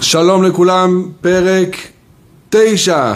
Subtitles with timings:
[0.00, 1.76] שלום לכולם, פרק
[2.50, 3.14] תשע,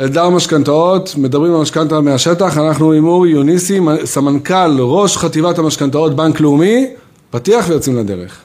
[0.00, 6.40] אלדר משכנתאות, מדברים על משכנתה מהשטח, אנחנו עם אורי יוניסי, סמנכ"ל ראש חטיבת המשכנתאות בנק
[6.40, 6.86] לאומי,
[7.30, 8.40] פתיח ויוצאים לדרך.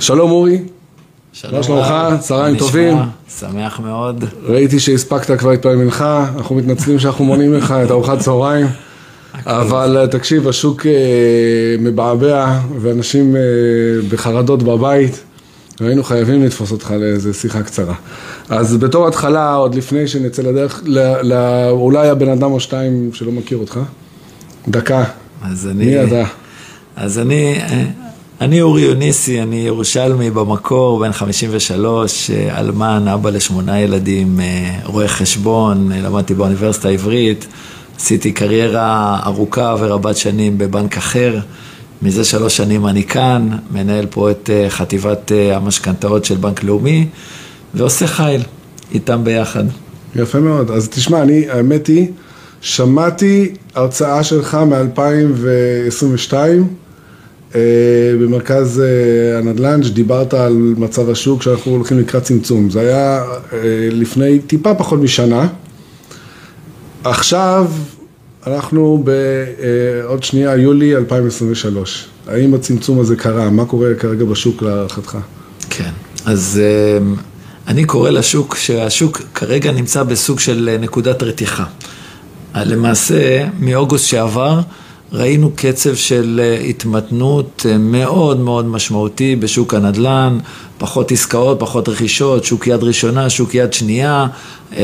[0.00, 0.77] שלום אורי.
[1.52, 1.94] מה שלומך?
[2.20, 2.96] צהריים טובים.
[3.40, 4.24] שמח מאוד.
[4.44, 8.66] ראיתי שהספקת כבר להתפלל מנחה, אנחנו מתנצלים שאנחנו מונעים ממך את ארוחת צהריים,
[9.46, 10.92] אבל אה, תקשיב, השוק אה,
[11.78, 13.40] מבעבע ואנשים אה,
[14.10, 15.24] בחרדות בבית,
[15.80, 17.94] והיינו חייבים לתפוס אותך לאיזה שיחה קצרה.
[18.48, 20.82] אז בתור התחלה, עוד לפני שנצא לדרך,
[21.70, 23.80] אולי הבן אדם או שתיים שלא מכיר אותך,
[24.68, 25.04] דקה,
[25.74, 26.24] מי אתה?
[26.96, 27.58] אז אני,
[28.40, 35.92] אני אורי יוניסי, אני ירושלמי במקור, בן 53, אלמן, אבא לשמונה ילדים, אה, רואה חשבון,
[35.92, 37.46] למדתי באוניברסיטה העברית,
[37.96, 41.38] עשיתי קריירה ארוכה ורבת שנים בבנק אחר.
[42.02, 47.06] מזה שלוש שנים אני כאן, מנהל פה את אה, חטיבת אה, המשכנתאות של בנק לאומי,
[47.74, 48.42] ועושה חייל
[48.94, 49.64] איתם ביחד.
[50.16, 50.70] יפה מאוד.
[50.70, 52.06] אז תשמע, אני, האמת היא,
[52.60, 56.56] שמעתי הרצאה שלך מ-2022, אה,
[58.20, 62.70] במרכז אה, הנדל"ן, שדיברת על מצב השוק שאנחנו הולכים לקראת צמצום.
[62.70, 63.58] זה היה אה,
[63.90, 65.48] לפני טיפה פחות משנה.
[67.04, 67.66] עכשיו
[68.46, 72.06] אנחנו בעוד שנייה, יולי 2023.
[72.28, 73.50] האם הצמצום הזה קרה?
[73.50, 75.18] מה קורה כרגע בשוק להערכתך?
[75.70, 75.90] כן,
[76.26, 76.60] אז
[77.68, 81.64] אני קורא לשוק שהשוק כרגע נמצא בסוג של נקודת רתיחה.
[82.54, 84.60] למעשה, מאוגוסט שעבר,
[85.12, 90.38] ראינו קצב של אה, התמתנות אה, מאוד מאוד משמעותי בשוק הנדל"ן,
[90.78, 94.26] פחות עסקאות, פחות רכישות, שוק יד ראשונה, שוק יד שנייה,
[94.72, 94.76] 60-65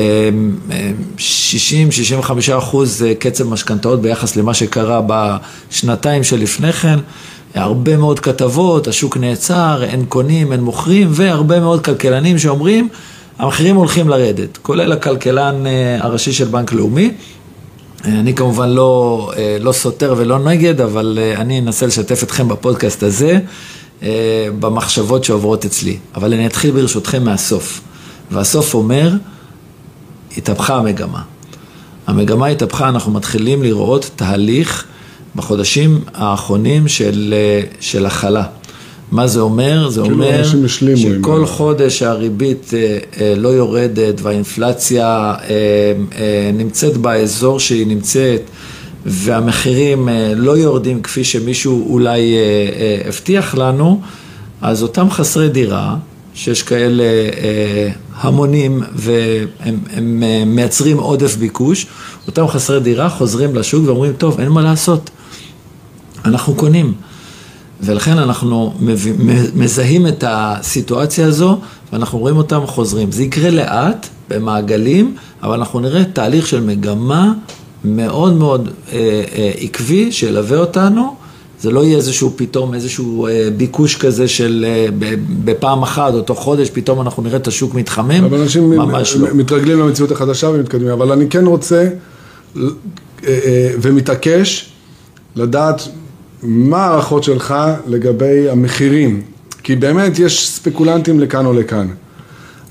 [2.49, 6.99] אה, אחוז קצב משכנתאות ביחס למה שקרה בשנתיים שלפני כן.
[7.55, 12.89] הרבה מאוד כתבות, השוק נעצר, אין קונים, אין מוכרים, והרבה מאוד כלכלנים שאומרים,
[13.39, 15.65] המחירים הולכים לרדת, כולל הכלכלן
[16.01, 17.11] הראשי של בנק לאומי.
[18.05, 23.03] אני כמובן לא, אה, לא סותר ולא נגד, אבל אה, אני אנסה לשתף אתכם בפודקאסט
[23.03, 23.39] הזה
[24.03, 25.99] אה, במחשבות שעוברות אצלי.
[26.15, 27.81] אבל אני אתחיל ברשותכם מהסוף.
[28.31, 29.13] והסוף אומר,
[30.37, 31.23] התהפכה המגמה.
[32.07, 34.85] המגמה התהפכה, אנחנו מתחילים לראות תהליך
[35.37, 37.35] בחודשים האחרונים של,
[37.81, 38.45] של הכלה.
[39.15, 39.89] מה זה אומר?
[39.89, 40.45] זה כאילו אומר
[40.97, 48.41] שכל חודש הריבית אה, אה, לא יורדת והאינפלציה אה, נמצאת באזור שהיא נמצאת
[49.07, 52.37] והמחירים לא יורדים כפי שמישהו אולי
[53.07, 54.01] הבטיח לנו,
[54.63, 55.97] אז אותם חסרי דירה,
[56.35, 57.05] שיש כאלה
[58.17, 61.87] המונים והם מייצרים עודף ביקוש,
[62.27, 65.11] אותם חסרי דירה חוזרים לשוק ואומרים, טוב, אין מה לעשות,
[66.25, 66.95] אנחנו קונים.
[67.85, 68.75] ולכן אנחנו
[69.55, 71.59] מזהים את הסיטואציה הזו
[71.93, 73.13] ואנחנו רואים אותם חוזרים.
[73.13, 77.33] זה יקרה לאט, במעגלים, אבל אנחנו נראה תהליך של מגמה
[77.85, 78.99] מאוד מאוד אה,
[79.35, 81.15] אה, עקבי שילווה אותנו.
[81.61, 84.87] זה לא יהיה איזשהו פתאום איזשהו אה, ביקוש כזה של אה,
[85.45, 89.29] בפעם אחת, אותו חודש, פתאום אנחנו נראה את השוק מתחמם, אבל אנשים ממש לא.
[89.35, 91.89] מתרגלים למציאות החדשה ומתקדמים, אבל אני כן רוצה
[92.57, 92.63] אה,
[93.27, 94.71] אה, ומתעקש
[95.37, 95.89] לדעת
[96.45, 97.55] מה ההערכות שלך
[97.87, 99.23] לגבי המחירים?
[99.63, 101.87] כי באמת יש ספקולנטים לכאן או לכאן.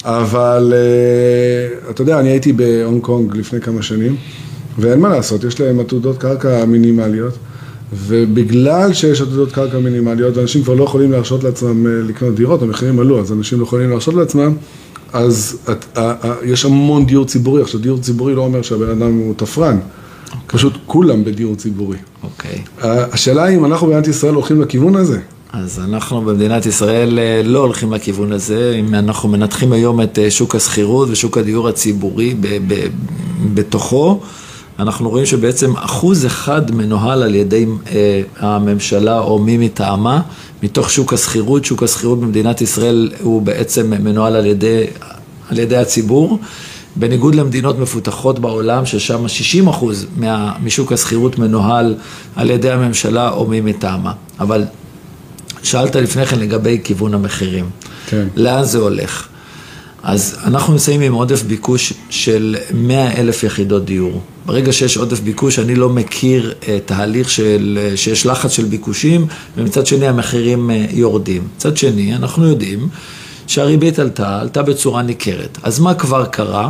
[0.05, 4.15] אבל uh, אתה יודע, אני הייתי בהונג קונג לפני כמה שנים,
[4.79, 7.33] ואין מה לעשות, יש להם עתודות קרקע מינימליות,
[7.93, 12.99] ובגלל שיש עתודות קרקע מינימליות, ואנשים כבר לא יכולים להרשות לעצמם uh, לקנות דירות, המחירים
[12.99, 14.53] עלו, אז אנשים לא יכולים להרשות לעצמם,
[15.13, 17.61] אז את, uh, uh, יש המון דיור ציבורי.
[17.61, 19.77] עכשיו, דיור ציבורי לא אומר שהבן אדם הוא תפרן.
[20.33, 20.53] Okay.
[20.53, 21.97] פשוט כולם בדיור ציבורי.
[22.23, 22.61] אוקיי.
[22.79, 22.85] Okay.
[22.85, 25.19] השאלה היא אם אנחנו במדינת ישראל הולכים לכיוון הזה.
[25.53, 30.31] אז אנחנו במדינת ישראל אה, לא הולכים לכיוון הזה, אם אנחנו מנתחים היום את אה,
[30.31, 32.87] שוק השכירות ושוק הדיור הציבורי ב- ב-
[33.53, 34.19] בתוכו,
[34.79, 40.21] אנחנו רואים שבעצם אחוז אחד מנוהל על ידי אה, הממשלה או מי מטעמה,
[40.63, 44.83] מתוך שוק השכירות, שוק השכירות במדינת ישראל הוא בעצם מנוהל על ידי,
[45.49, 46.39] על ידי הציבור.
[46.95, 50.05] בניגוד למדינות מפותחות בעולם, ששם 60% אחוז
[50.63, 51.95] משוק השכירות מנוהל
[52.35, 54.13] על ידי הממשלה או מי מטעמה.
[54.39, 54.63] אבל
[55.63, 57.65] שאלת לפני כן לגבי כיוון המחירים.
[58.07, 58.27] כן.
[58.35, 59.27] לאן זה הולך?
[60.03, 64.21] אז אנחנו נמצאים עם עודף ביקוש של 100 אלף יחידות דיור.
[64.45, 69.27] ברגע שיש עודף ביקוש, אני לא מכיר uh, תהליך של, uh, שיש לחץ של ביקושים,
[69.57, 71.47] ומצד שני המחירים uh, יורדים.
[71.55, 72.87] מצד שני, אנחנו יודעים
[73.47, 75.57] שהריבית עלתה, עלתה בצורה ניכרת.
[75.63, 76.69] אז מה כבר קרה?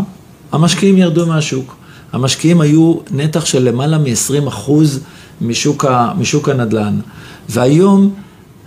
[0.51, 1.75] המשקיעים ירדו מהשוק.
[2.13, 4.71] המשקיעים היו נתח של למעלה מ-20%
[5.41, 5.85] משוק,
[6.17, 6.99] משוק הנדל"ן.
[7.49, 8.13] והיום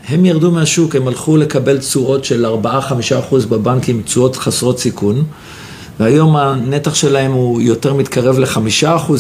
[0.09, 5.25] הם ירדו מהשוק, הם הלכו לקבל תשואות של 4-5% בבנקים, תשואות חסרות סיכון,
[6.01, 9.13] והיום הנתח שלהם הוא יותר מתקרב ל-5%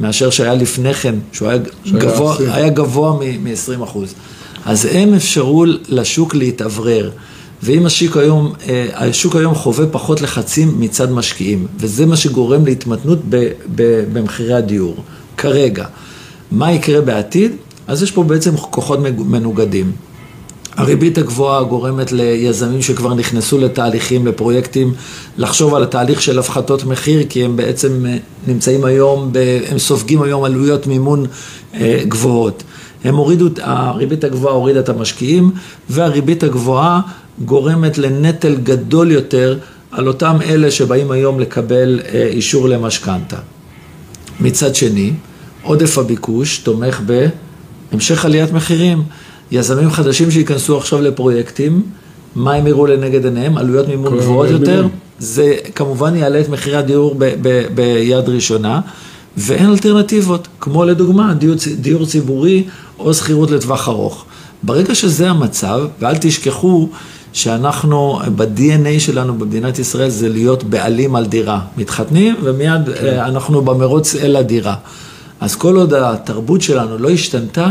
[0.00, 3.98] מאשר שהיה לפני כן, שהוא היה גבוה, היה גבוה מ-20%.
[4.64, 7.10] אז הם אפשרו לשוק להתאוורר.
[7.62, 13.18] ואם השוק היום, אה, השוק היום חווה פחות לחצים מצד משקיעים, וזה מה שגורם להתמתנות
[14.12, 14.96] במחירי הדיור,
[15.36, 15.86] כרגע.
[16.50, 17.52] מה יקרה בעתיד?
[17.86, 19.92] אז יש פה בעצם כוחות מנוגדים.
[20.76, 24.94] הריבית הגבוהה גורמת ליזמים שכבר נכנסו לתהליכים, לפרויקטים,
[25.38, 28.16] לחשוב על התהליך של הפחתות מחיר, כי הם בעצם אה,
[28.46, 29.32] נמצאים היום,
[29.70, 31.26] הם סופגים היום עלויות מימון
[31.74, 32.62] אה, גבוהות.
[33.04, 35.50] הם הורידו, הריבית הגבוהה הורידה את המשקיעים,
[35.90, 37.00] והריבית הגבוהה
[37.44, 39.58] גורמת לנטל גדול יותר
[39.90, 43.36] על אותם אלה שבאים היום לקבל אה, אישור למשכנתה.
[44.40, 45.12] מצד שני,
[45.62, 47.00] עודף הביקוש תומך
[47.92, 49.02] בהמשך עליית מחירים.
[49.50, 51.82] יזמים חדשים שייכנסו עכשיו לפרויקטים,
[52.34, 53.56] מה הם יראו לנגד עיניהם?
[53.58, 54.76] עלויות מימון גבוהות יותר.
[54.76, 54.90] מימון.
[55.18, 58.80] זה כמובן יעלה את מחירי הדיור ב- ב- ביד ראשונה,
[59.36, 62.64] ואין אלטרנטיבות, כמו לדוגמה דיור, דיור ציבורי
[62.98, 64.24] או שכירות לטווח ארוך.
[64.62, 66.88] ברגע שזה המצב, ואל תשכחו
[67.36, 71.60] שאנחנו, ב-DNA שלנו במדינת ישראל זה להיות בעלים על דירה.
[71.76, 73.06] מתחתנים ומיד כן.
[73.06, 74.74] אה, אנחנו במרוץ אל הדירה.
[75.40, 77.66] אז כל עוד התרבות שלנו לא השתנתה,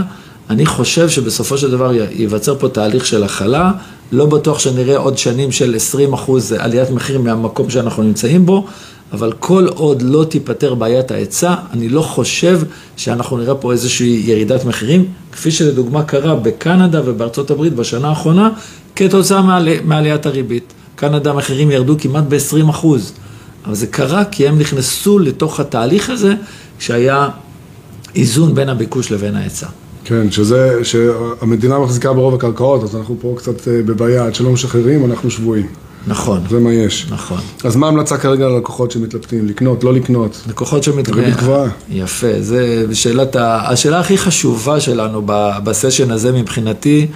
[0.50, 3.72] אני חושב שבסופו של דבר ייווצר פה תהליך של הכלה,
[4.12, 8.66] לא בטוח שנראה עוד שנים של 20 אחוז עליית מחיר מהמקום שאנחנו נמצאים בו,
[9.14, 12.62] אבל כל עוד לא תיפתר בעיית ההיצע, אני לא חושב
[12.98, 18.50] שאנחנו נראה פה איזושהי ירידת מחירים, כפי שלדוגמה קרה בקנדה ובארצות הברית בשנה האחרונה,
[18.96, 20.74] כתוצאה מעלי, מעליית הריבית.
[20.96, 23.14] קנדה המחירים ירדו כמעט ב-20 אחוז,
[23.66, 26.34] אבל זה קרה כי הם נכנסו לתוך התהליך הזה,
[26.80, 27.30] שהיה
[28.16, 29.68] איזון בין הביקוש לבין ההיצע.
[30.06, 35.06] כן, שזה, שהמדינה מחזיקה ברוב הקרקעות, אז אנחנו פה קצת אה, בבעיה, עד שלא משחררים,
[35.06, 35.68] אנחנו שבויים.
[36.08, 36.42] נכון.
[36.50, 37.08] זה מה יש.
[37.10, 37.38] נכון.
[37.64, 39.48] אז מה ההמלצה כרגע ללקוחות שמתלבטים?
[39.48, 40.42] לקנות, לא לקנות?
[40.50, 41.24] לקוחות שמתלבטים.
[41.24, 41.70] ריבית גבוהה.
[41.90, 45.22] יפה, זה שאלת, השאלה הכי חשובה שלנו
[45.64, 47.08] בסשן הזה מבחינתי,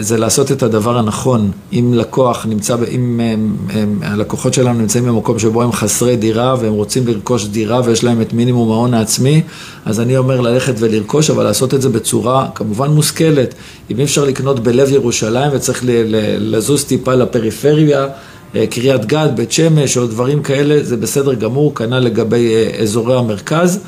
[0.00, 1.50] זה לעשות את הדבר הנכון.
[1.72, 6.72] אם לקוח נמצא, אם הם, הם, הלקוחות שלנו נמצאים במקום שבו הם חסרי דירה והם
[6.72, 9.42] רוצים לרכוש דירה ויש להם את מינימום ההון העצמי,
[9.84, 13.54] אז אני אומר ללכת ולרכוש, אבל לעשות את זה בצורה כמובן מושכלת.
[13.90, 16.16] אם אי אפשר לקנות בלב ירושלים וצריך ל, ל,
[16.56, 18.06] לזוז טיפה לפריפריה,
[18.54, 23.16] אה, קריית גת, בית שמש או דברים כאלה, זה בסדר גמור, כנ"ל לגבי אה, אזורי
[23.18, 23.80] המרכז.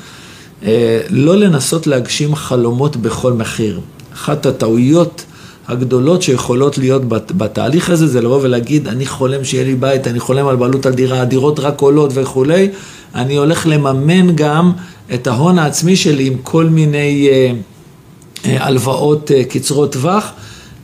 [1.10, 3.80] לא לנסות להגשים חלומות בכל מחיר.
[4.14, 5.24] אחת הטעויות
[5.70, 10.46] הגדולות שיכולות להיות בתהליך הזה, זה לבוא ולהגיד, אני חולם שיהיה לי בית, אני חולם
[10.46, 12.68] על בעלות על דירה, הדירות רק עולות וכולי,
[13.14, 14.72] אני הולך לממן גם
[15.14, 17.52] את ההון העצמי שלי עם כל מיני אה,
[18.44, 20.32] אה, הלוואות אה, קצרות טווח,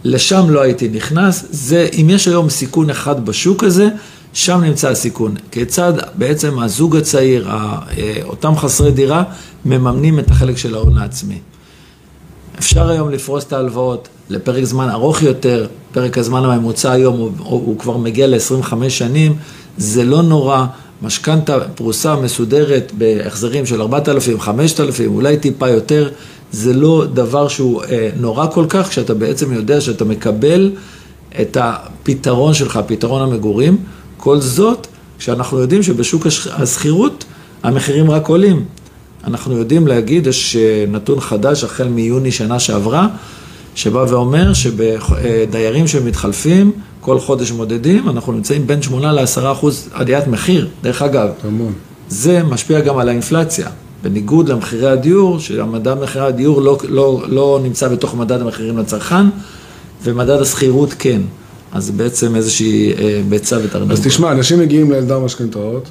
[0.05, 3.88] לשם לא הייתי נכנס, זה, אם יש היום סיכון אחד בשוק הזה,
[4.33, 5.35] שם נמצא הסיכון.
[5.50, 7.49] כיצד בעצם הזוג הצעיר,
[8.23, 9.25] אותם חסרי דירה,
[9.65, 11.38] מממנים את החלק של ההון העצמי.
[12.58, 17.79] אפשר היום לפרוס את ההלוואות לפרק זמן ארוך יותר, פרק הזמן הממוצע היום הוא, הוא
[17.79, 19.37] כבר מגיע ל-25 שנים,
[19.79, 20.67] זה לא נורא,
[21.03, 26.09] משכנתה פרוסה מסודרת בהחזרים של 4,000, 5,000, אולי טיפה יותר,
[26.52, 30.73] זה לא דבר שהוא אה, נורא כל כך, כשאתה בעצם יודע שאתה מקבל
[31.40, 33.76] את הפתרון שלך, פתרון המגורים,
[34.16, 34.87] כל זאת
[35.19, 37.25] כשאנחנו יודעים שבשוק השכירות
[37.62, 38.64] המחירים רק עולים.
[39.26, 43.09] אנחנו יודעים להגיד, יש אה, נתון חדש החל מיוני שנה שעברה,
[43.75, 50.68] שבא ואומר שבדיירים שמתחלפים, כל חודש מודדים, אנחנו נמצאים בין 8 ל-10 אחוז עליית מחיר.
[50.83, 51.73] דרך אגב, המון.
[52.09, 53.68] זה משפיע גם על האינפלציה.
[54.02, 59.26] בניגוד למחירי הדיור, שהמדד מחירי הדיור לא, לא, לא נמצא בתוך מדד המחירים לצרכן,
[60.04, 61.21] ומדד השכירות כן.
[61.73, 63.99] אז בעצם איזושהי אה, ביצה ותרנגולת.
[63.99, 65.88] אז תשמע, אנשים מגיעים לאלדר משכנתאות,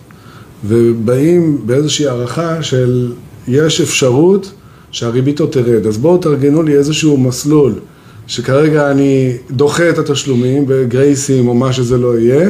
[0.63, 3.13] ובאים באיזושהי הערכה של
[3.47, 4.51] יש אפשרות
[4.91, 5.87] שהריבית עוד תרד.
[5.87, 7.73] אז בואו תארגנו לי איזשהו מסלול
[8.27, 12.49] שכרגע אני דוחה את התשלומים בגרייסים או מה שזה לא יהיה,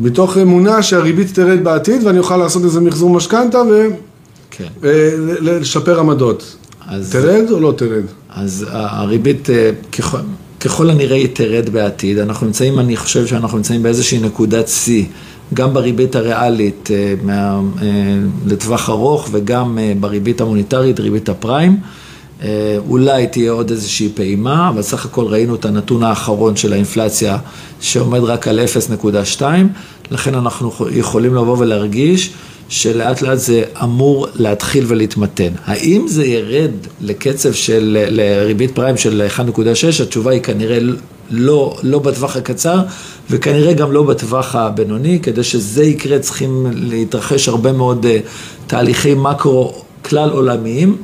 [0.00, 3.62] מתוך אמונה שהריבית תרד בעתיד ואני אוכל לעשות איזה מחזור משכנתה
[4.82, 6.00] ולשפר כן.
[6.00, 6.56] עמדות.
[6.86, 8.04] אז, תרד או לא תרד?
[8.30, 10.18] אז הריבית אה, ככל,
[10.60, 12.18] ככל הנראה היא תרד בעתיד.
[12.18, 15.04] אנחנו נמצאים, אני חושב שאנחנו נמצאים באיזושהי נקודת שיא.
[15.54, 17.60] גם בריבית הריאלית אה, אה,
[18.46, 21.76] לטווח ארוך וגם אה, בריבית המוניטרית, ריבית הפריים.
[22.88, 27.38] אולי תהיה עוד איזושהי פעימה, אבל סך הכל ראינו את הנתון האחרון של האינפלציה
[27.80, 28.60] שעומד רק על
[29.38, 29.42] 0.2,
[30.10, 32.32] לכן אנחנו יכולים לבוא ולהרגיש
[32.68, 35.52] שלאט לאט זה אמור להתחיל ולהתמתן.
[35.64, 40.02] האם זה ירד לקצב של, לריבית פריים של 1.6?
[40.02, 40.78] התשובה היא כנראה
[41.32, 42.78] לא, לא בטווח הקצר
[43.30, 45.20] וכנראה גם לא בטווח הבינוני.
[45.22, 48.18] כדי שזה יקרה צריכים להתרחש הרבה מאוד אה,
[48.66, 49.74] תהליכי מקרו
[50.04, 50.96] כלל עולמיים.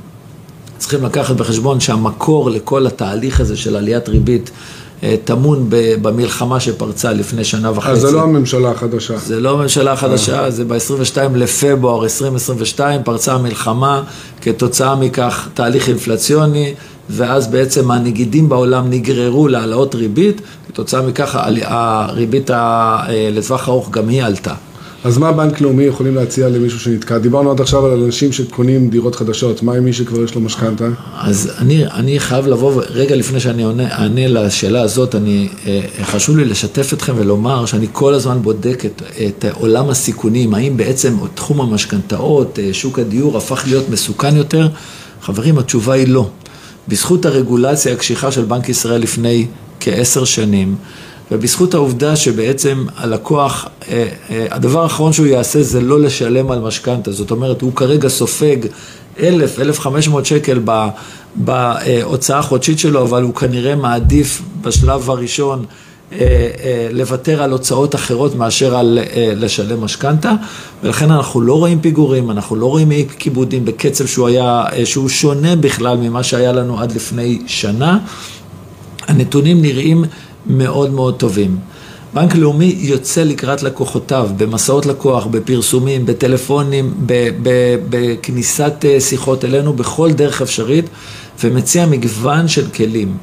[0.79, 4.51] צריכים לקחת בחשבון שהמקור לכל התהליך הזה של עליית ריבית
[5.03, 5.67] אה, טמון
[6.03, 7.91] במלחמה שפרצה לפני שנה וחצי.
[7.91, 9.17] אז זה לא הממשלה החדשה.
[9.17, 14.03] זה לא הממשלה החדשה, זה ב-22 לפברואר 2022 פרצה המלחמה,
[14.41, 16.75] כתוצאה מכך תהליך אינפלציוני,
[17.11, 24.23] ואז בעצם הנגידים בעולם נגררו להעלאות ריבית, כתוצאה מכך הריבית אה, לטווח ארוך גם היא
[24.23, 24.55] עלתה.
[25.05, 27.19] אז מה בנק לאומי יכולים להציע למישהו שנתקע?
[27.19, 30.89] דיברנו עד עכשיו על אנשים שקונים דירות חדשות, מה עם מי שכבר יש לו משכנתה?
[31.21, 36.37] אז אני, אני חייב לבוא, רגע לפני שאני עונה, אענה לשאלה הזאת, אני, אה, חשוב
[36.37, 41.61] לי לשתף אתכם ולומר שאני כל הזמן בודק את, את עולם הסיכונים, האם בעצם תחום
[41.61, 44.69] המשכנתאות, אה, שוק הדיור הפך להיות מסוכן יותר?
[45.23, 46.29] חברים, התשובה היא לא.
[46.89, 49.47] בזכות הרגולציה הקשיחה של בנק ישראל לפני
[49.81, 50.77] כעשר שנים,
[51.31, 57.13] ובזכות העובדה שבעצם הלקוח, אה, אה, הדבר האחרון שהוא יעשה זה לא לשלם על משכנתה,
[57.13, 58.57] זאת אומרת הוא כרגע סופג
[59.21, 60.61] אלף, אלף חמש מאות שקל
[61.35, 65.65] בהוצאה החודשית שלו, אבל הוא כנראה מעדיף בשלב הראשון
[66.93, 70.33] לוותר על הוצאות אחרות מאשר על לשלם משכנתה
[70.83, 75.57] ולכן אנחנו לא רואים פיגורים, אנחנו לא רואים אי כיבודים בקצב שהוא היה, שהוא שונה
[75.57, 77.99] בכלל ממה שהיה לנו עד לפני שנה.
[79.09, 80.05] הנתונים נראים
[80.47, 81.59] מאוד מאוד טובים.
[82.15, 86.95] בנק לאומי יוצא לקראת לקוחותיו במסעות לקוח, בפרסומים, בטלפונים,
[87.91, 90.85] בכניסת אה, שיחות אלינו, בכל דרך אפשרית,
[91.45, 93.17] ומציע מגוון של כלים.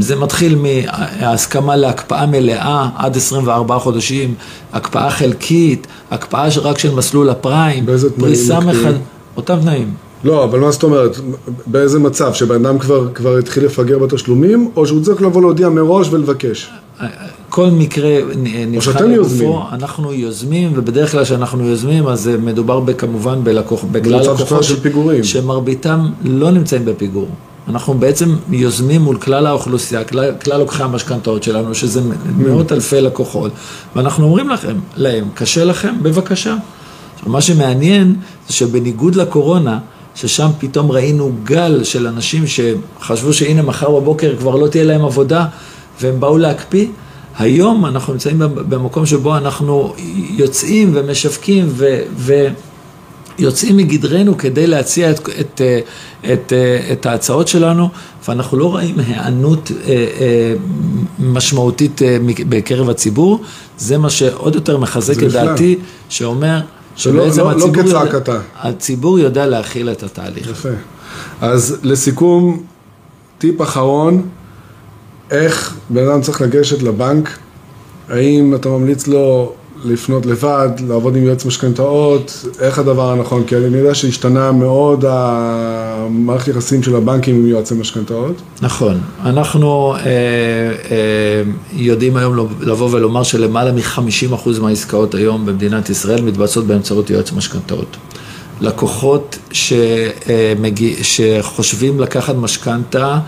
[0.00, 4.34] זה מתחיל מהסכמה להקפאה מלאה עד 24 חודשים,
[4.72, 8.32] הקפאה חלקית, הקפאה רק של מסלול הפריים, באיזה תנאים
[8.66, 8.98] מקפיאים?
[9.36, 9.94] אותם תנאים.
[10.24, 11.16] לא, אבל מה זאת אומרת?
[11.66, 12.34] באיזה מצב?
[12.34, 16.70] שבן אדם כבר, כבר התחיל לפגר בתשלומים, או שהוא צריך לבוא להודיע מראש ולבקש?
[17.48, 18.18] כל מקרה
[18.66, 24.64] נבחן לגופו, אנחנו יוזמים, ובדרך כלל כשאנחנו יוזמים, אז מדובר כמובן בלקוח, בכלל לקוחות
[25.22, 27.28] שמרביתם לא נמצאים בפיגור.
[27.70, 32.00] אנחנו בעצם יוזמים מול כלל האוכלוסייה, כלל, כלל לוקחי המשכנתאות שלנו, שזה
[32.36, 33.52] מאות אלפי לקוחות,
[33.96, 35.94] ואנחנו אומרים לכם, להם, קשה לכם?
[36.02, 36.56] בבקשה.
[37.14, 38.14] עכשיו, מה שמעניין
[38.48, 39.78] זה שבניגוד לקורונה,
[40.14, 45.46] ששם פתאום ראינו גל של אנשים שחשבו שהנה מחר בבוקר כבר לא תהיה להם עבודה
[46.00, 46.86] והם באו להקפיא.
[47.38, 49.94] היום אנחנו נמצאים במקום שבו אנחנו
[50.30, 52.00] יוצאים ומשווקים ו...
[52.16, 52.46] ו
[53.40, 55.60] יוצאים מגדרנו כדי להציע את, את,
[56.32, 56.52] את,
[56.92, 57.88] את ההצעות שלנו,
[58.28, 60.54] ואנחנו לא רואים היענות אה, אה,
[61.18, 62.16] משמעותית אה,
[62.48, 63.40] בקרב הציבור.
[63.78, 65.78] זה מה שעוד יותר מחזק את דעתי,
[66.08, 66.60] שאומר
[66.96, 70.50] שבעצם לא, לא, הציבור, לא יודע, הציבור יודע להכיל את התהליך.
[70.50, 70.68] יפה.
[71.40, 72.62] אז לסיכום,
[73.38, 74.28] טיפ אחרון,
[75.30, 77.38] איך בן אדם צריך לגשת לבנק,
[78.08, 83.44] האם אתה ממליץ לו לפנות לבד, לעבוד עם יועץ משכנתאות, איך הדבר הנכון?
[83.44, 88.36] כי אני יודע שהשתנה מאוד המערכת יחסים של הבנקים עם יועצי משכנתאות.
[88.62, 89.00] נכון.
[89.24, 97.10] אנחנו אה, אה, יודעים היום לבוא ולומר שלמעלה מ-50% מהעסקאות היום במדינת ישראל מתבצעות באמצעות
[97.10, 97.96] יועץ משכנתאות.
[98.60, 103.18] לקוחות שמגיע, שחושבים לקחת משכנתה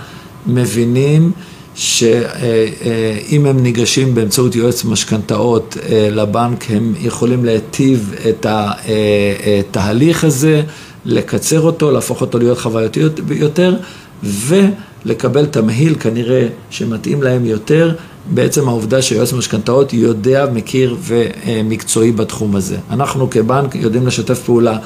[0.47, 1.33] מבינים
[1.75, 10.63] שאם הם ניגשים באמצעות יועץ משכנתאות אה, לבנק, הם יכולים להיטיב את התהליך הזה,
[11.05, 13.01] לקצר אותו, להפוך אותו להיות חווייתי
[13.31, 13.77] יותר,
[14.23, 17.95] ולקבל תמהיל כנראה שמתאים להם יותר,
[18.27, 22.77] בעצם העובדה שיועץ משכנתאות יודע, מכיר ומקצועי בתחום הזה.
[22.91, 24.79] אנחנו כבנק יודעים לשתף פעולה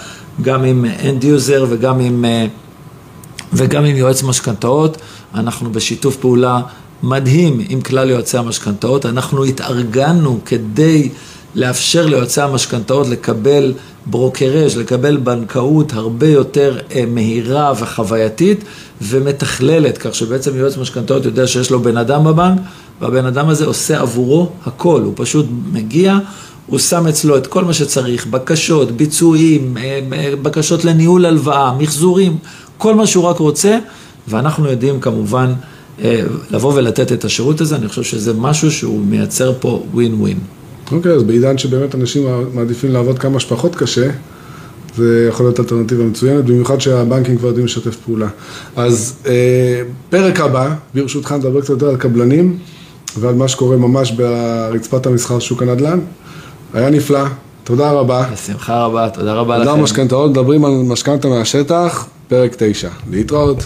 [0.43, 2.25] גם עם end user וגם עם...
[2.25, 2.47] אה,
[3.53, 4.97] וגם עם יועץ משכנתאות,
[5.37, 6.61] אנחנו בשיתוף פעולה
[7.03, 11.09] מדהים עם כלל יועצי המשכנתאות, אנחנו התארגנו כדי
[11.55, 13.73] לאפשר ליועצי המשכנתאות לקבל
[14.07, 18.65] ברוקראז', לקבל בנקאות הרבה יותר אה, מהירה וחווייתית
[19.03, 22.61] ומתכללת, כך שבעצם יועץ משכנתאות יודע שיש לו בן אדם בבנק
[23.01, 26.19] והבן אדם הזה עושה עבורו הכל, הוא פשוט מגיע,
[26.67, 32.37] הוא שם אצלו את כל מה שצריך, בקשות, ביצועים, אה, אה, בקשות לניהול הלוואה, מחזורים,
[32.79, 33.79] כל מה שהוא רק רוצה,
[34.29, 35.53] ואנחנו יודעים כמובן
[36.03, 40.39] אה, לבוא ולתת את השירות הזה, אני חושב שזה משהו שהוא מייצר פה ווין ווין.
[40.93, 44.11] אוקיי, אז בעידן שבאמת אנשים מעדיפים לעבוד כמה שפחות קשה,
[44.97, 48.29] זה יכול להיות אלטרנטיבה מצוינת, במיוחד שהבנקים כבר יודעים לשתף פעולה.
[48.77, 52.59] אז אה, פרק הבא, ברשותך נדבר קצת יותר על קבלנים
[53.19, 56.01] ועל מה שקורה ממש ברצפת המסחר שוק הנדל"ן.
[56.75, 57.25] היה נפלא,
[57.65, 58.29] תודה רבה.
[58.33, 59.83] בשמחה רבה, תודה רבה תודה לכם.
[59.83, 62.89] משכנתאות, מדברים על משכנתה מהשטח, פרק 9.
[63.11, 63.65] להתראות.